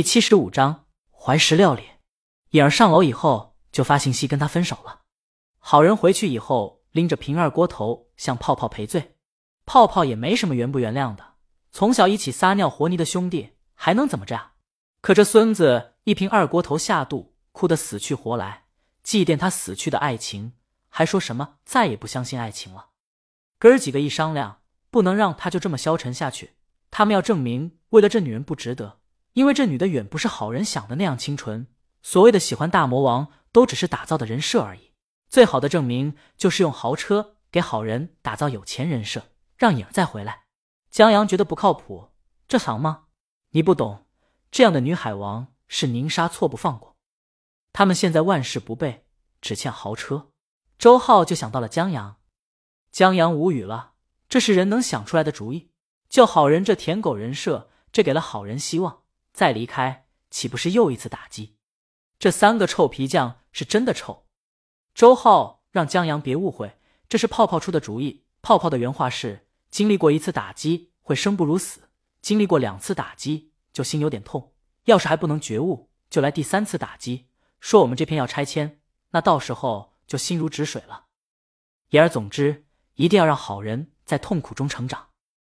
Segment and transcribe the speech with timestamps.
[0.00, 1.82] 第七十五章怀石料理。
[2.52, 5.02] 颖儿上楼以后就发信息跟他分手了。
[5.58, 9.16] 好人回去以后拎着瓶二锅头向泡泡赔罪，
[9.66, 11.34] 泡泡也没什么原不原谅的。
[11.70, 14.52] 从小一起撒尿和泥的兄弟还能怎么着？
[15.02, 18.64] 可这孙子一瓶二锅头下肚，哭得死去活来，
[19.02, 20.54] 祭奠他死去的爱情，
[20.88, 22.86] 还说什么再也不相信爱情了。
[23.58, 26.54] 哥儿几个一商量，不能让他就这么消沉下去，
[26.90, 28.99] 他们要证明为了这女人不值得。
[29.34, 31.66] 因为这女的远不是好人想的那样清纯，
[32.02, 34.92] 所谓的喜欢大魔王都只是打造的人设而已。
[35.28, 40.44] 最好的证明就是用豪车给好人打造有钱人设，让影儿再回来。
[40.90, 42.10] 江阳觉得不靠谱，
[42.48, 43.04] 这行吗？
[43.50, 44.06] 你不懂，
[44.50, 46.96] 这样的女海王是宁杀错不放过。
[47.72, 49.06] 他们现在万事不备，
[49.40, 50.30] 只欠豪车。
[50.76, 52.16] 周浩就想到了江阳，
[52.90, 53.92] 江阳无语了，
[54.28, 55.70] 这是人能想出来的主意？
[56.08, 58.99] 就好人这舔狗人设，这给了好人希望。
[59.32, 61.56] 再离开，岂不是又一次打击？
[62.18, 64.26] 这三个臭皮匠是真的臭。
[64.94, 66.78] 周浩让江阳别误会，
[67.08, 68.26] 这是泡泡出的主意。
[68.42, 71.88] 泡泡的原话是：经历过一次打击会生不如死，
[72.20, 74.52] 经历过两次打击就心有点痛。
[74.84, 77.28] 要是还不能觉悟，就来第三次打击，
[77.60, 81.06] 说我们这片要拆迁，那到时候就心如止水了。
[81.90, 85.10] 言而总之，一定要让好人在痛苦中成长。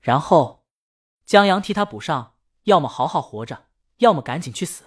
[0.00, 0.66] 然后，
[1.24, 2.31] 江阳替他补上。
[2.64, 3.66] 要么好好活着，
[3.98, 4.84] 要么赶紧去死。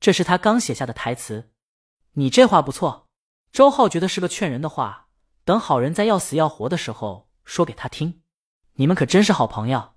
[0.00, 1.52] 这是他刚写下的台词。
[2.12, 3.08] 你这话不错。
[3.52, 5.08] 周浩觉得是个劝人的话，
[5.44, 8.22] 等好人在要死要活的时候说给他听。
[8.74, 9.94] 你们可真是好朋友。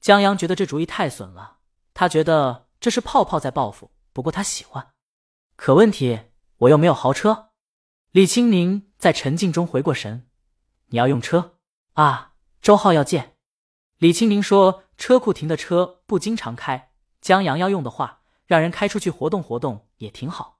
[0.00, 1.58] 江阳觉得这主意太损了，
[1.94, 4.92] 他觉得这是泡泡在报复，不过他喜欢。
[5.56, 6.20] 可问题
[6.58, 7.50] 我又没有豪车。
[8.10, 10.28] 李青宁在沉静中回过神。
[10.86, 11.58] 你要用车
[11.92, 12.32] 啊？
[12.60, 13.36] 周浩要借。
[13.98, 14.84] 李青宁说。
[15.00, 20.58] 车库停的车不经常开，江阳要用的话，让人开出去活动活动也挺好。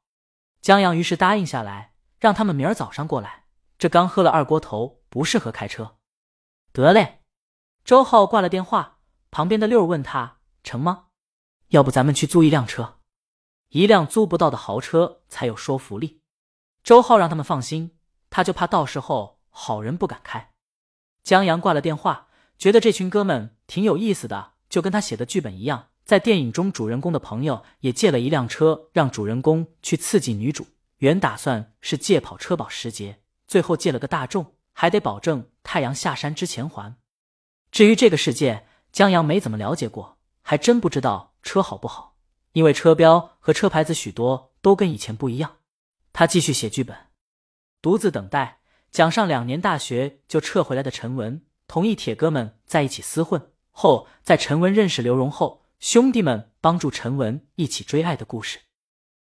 [0.62, 3.44] 江阳于是答应下来，让他们明儿早上过来。
[3.76, 5.98] 这刚喝了二锅头，不适合开车。
[6.72, 7.20] 得嘞。
[7.84, 9.00] 周浩挂了电话，
[9.30, 11.08] 旁边的六儿问他成吗？
[11.68, 13.00] 要不咱们去租一辆车，
[13.68, 16.22] 一辆租不到的豪车才有说服力。
[16.82, 17.98] 周浩让他们放心，
[18.30, 20.54] 他就怕到时候好人不敢开。
[21.22, 22.28] 江阳挂了电话。
[22.58, 25.90] 觉得这群哥们挺有意思的，就跟他写的剧本一样。
[26.04, 30.66] 在电影中，主人公的朋友也借了一辆车，让主人公去刺激女主。
[30.96, 36.96] 原打算是借跑车保时捷，最后借了个大众，还得保证太阳下山之前还。
[37.70, 42.16] 至于这个世界，江阳没怎么了解过，还真不知道车好不好，
[42.54, 45.58] 因为车标和车牌子许多都跟以前不一样。
[46.12, 46.96] 他继续写剧本，
[47.80, 51.42] 独自等待讲上两年大学就撤回来的陈文。
[51.68, 53.52] 同意铁哥们在一起厮混
[53.82, 58.58] 后，在陈文认识刘荣后，兄弟们帮助陈文一起追爱的故事。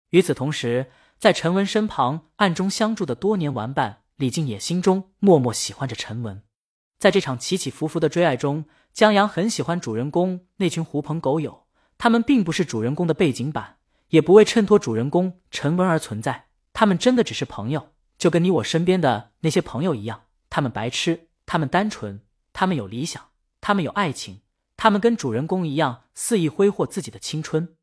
[0.09, 6.43] 与此同时，在陈文身旁暗中相助的多年玩伴李静也心中默默喜欢着陈文。
[6.99, 11.63] 在这场起起伏伏的追爱中，江阳很喜欢主人公那群狐朋狗友，
[11.97, 13.77] 他们并不是主人公的背景板，
[14.09, 20.23] 也不为衬托主人公陈文而存在，他们真的只是朋友，就跟你我身边的那些朋友一样。
[20.49, 22.19] 他们白痴，他们单纯。
[22.51, 23.29] 他们有理想，
[23.61, 24.41] 他们有爱情，
[24.75, 27.75] 他们跟主人公一样肆意挥霍自己的青春。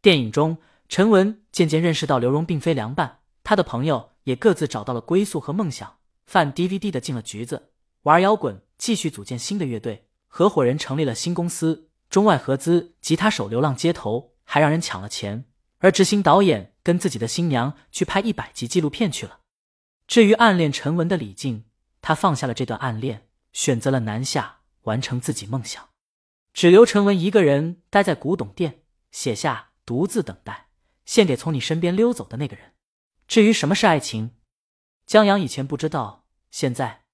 [0.00, 0.58] 电影中，
[0.88, 5.98] 陈文渐渐认识到刘荣并非凉拌，他的朋友也各自找到了归宿和梦想。
[6.26, 7.70] 贩 DVD 的进了局子，
[8.02, 15.44] 玩摇滚继续组建新的乐队，合伙人成立了新公司，中外合资，吉他手流浪街头，还让人抢了钱。
[15.78, 19.40] 而执行导演跟自己的新娘去拍一百集纪录片去了。
[20.06, 21.64] 至于暗恋陈文的李静，
[22.00, 23.24] 他放下了这段暗恋。
[23.52, 25.90] 选择了南下完成自己梦想，
[26.52, 30.68] 只留陈文一个人待在古董店，写下“独自等待”，
[31.04, 32.74] 献给从你身边溜走的那个人。
[33.26, 34.36] 至于什么是爱情，
[35.04, 37.04] 江阳以前不知道，现在，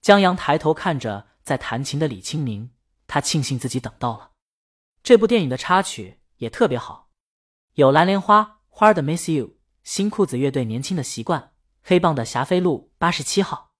[0.00, 2.70] 江阳抬头看着在弹琴的李清明，
[3.06, 4.32] 他庆幸自己等到了。
[5.02, 7.10] 这部电影的插曲也特别好，
[7.74, 9.46] 有蓝莲花花的《Miss You》，
[9.82, 11.40] 新裤子乐队《年轻的习惯》，
[11.82, 13.72] 黑棒的《霞飞路八十七号》。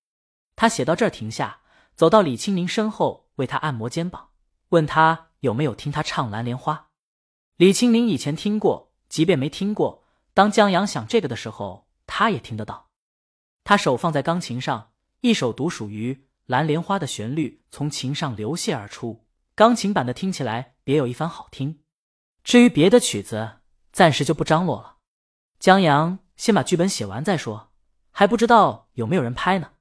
[0.56, 1.60] 他写到这儿停下。
[1.94, 4.28] 走到李清明身后，为他按摩肩膀，
[4.68, 6.74] 问他有没有听他唱《蓝莲花》。
[7.56, 10.04] 李清明以前听过，即便没听过，
[10.34, 12.90] 当江阳想这个的时候，他也听得到。
[13.64, 16.14] 他手放在钢琴上，一首独属于
[16.46, 21.80] 《蓝莲花》的旋律从琴上流泻而出，钢琴版的听起来别有一番好听。
[22.44, 23.60] 至于别的曲子，
[23.92, 24.96] 暂时就不张罗了。
[25.58, 27.72] 江阳先把剧本写完再说，
[28.10, 29.72] 还不知道有没有人拍呢。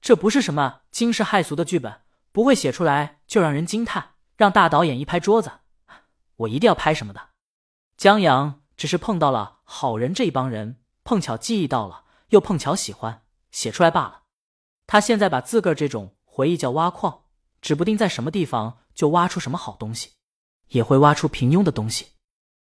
[0.00, 2.01] 这不是什么惊世骇俗的剧本，
[2.32, 5.52] 不会写出来就让人惊叹，让大导演一拍桌子，
[6.36, 7.28] 我一定要拍什么的。
[7.96, 14.22] 江阳只是碰到了好人这一帮人，碰巧记忆到了，又碰巧喜欢，写出来罢了。
[14.86, 17.24] 他现在把自个儿这种回忆叫挖矿，
[17.60, 20.12] 指不定在什么地方就挖出什么好东西，
[20.68, 22.06] 也会挖出平庸的东西。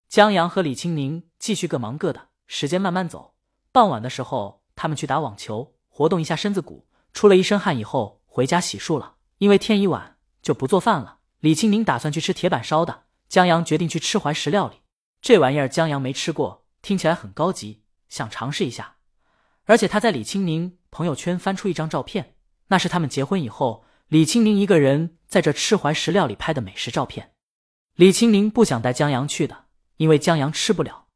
[0.07, 3.35] 江阳和李青宁继续各忙各的，时间慢慢走。
[3.71, 9.14] 傍晚的时候，他们去打网球，活动一下身子骨，出了一身汗以后回家洗漱了。
[9.37, 11.19] 因为天已晚，就不做饭了。
[11.39, 14.81] 李青宁打算去吃铁板烧的，江阳决定去吃怀石料理。
[15.21, 18.95] 这玩意儿江阳没吃过，听起来很高级，想尝试一下。
[19.65, 22.35] 而且他在李青宁朋友圈翻出一张照片，
[22.67, 27.33] 那是他们结婚以后李青宁一个人在这吃怀石料理拍的美食照片。
[27.95, 29.65] 李青宁不想带江阳去的，
[29.97, 31.07] 因为江阳吃不了。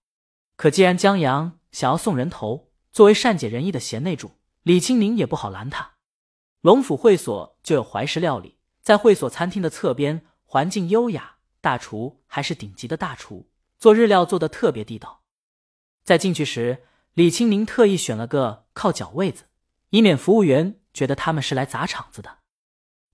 [0.56, 4.32] 可既然江阳想要送人头，作为善解人意的贤内助，
[4.64, 5.92] 李青宁也不好拦他。
[6.62, 15.22] 龙府会所就有怀石料理，在会所餐厅的侧边，环境优雅，大厨还是顶级的大厨，做日料做的特别地道。
[16.04, 16.84] 在进去时，
[17.14, 19.46] 李青宁特意选了个靠脚位子，
[19.92, 22.40] 以免服务员觉得他们是来砸场子的。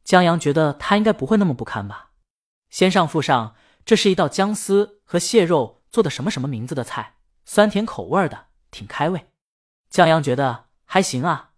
[0.04, 2.14] 江阳觉得他应该不会那么不堪吧？
[2.72, 3.56] 先上附上，
[3.86, 9.28] 这是一道姜丝和蟹肉做的什么什么名字的菜，酸甜口味的，挺开胃。
[9.92, 11.52] 江阳觉得还行啊，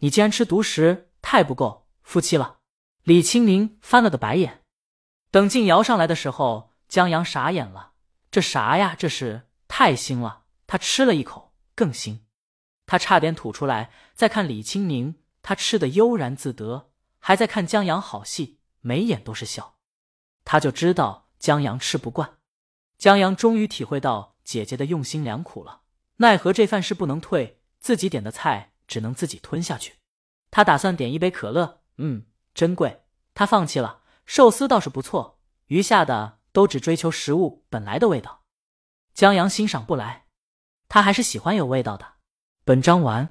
[0.00, 1.06] 你既然吃独食。
[1.32, 2.58] 太不够夫妻了，
[3.04, 4.64] 李青宁翻了个白眼。
[5.30, 7.92] 等静瑶上来的时候，江阳傻眼了。
[8.32, 8.96] 这啥呀？
[8.98, 10.42] 这是太腥了。
[10.66, 12.22] 他吃了一口，更腥。
[12.84, 13.92] 他差点吐出来。
[14.12, 16.90] 再看李青宁，他吃的悠然自得，
[17.20, 19.76] 还在看江阳好戏，眉眼都是笑。
[20.44, 22.38] 他就知道江阳吃不惯。
[22.98, 25.82] 江阳终于体会到姐姐的用心良苦了。
[26.16, 29.99] 奈何这饭是不能退，自己点的菜只能自己吞下去。
[30.50, 32.24] 他打算点一杯可乐，嗯，
[32.54, 33.02] 真贵。
[33.34, 34.00] 他放弃了。
[34.26, 38.42] 寿司倒是不错，余下的都只追求食物本来的味道。
[39.12, 40.26] 江阳欣赏不来，
[40.88, 42.14] 他还是喜欢有味道的。
[42.64, 43.28] 本章完。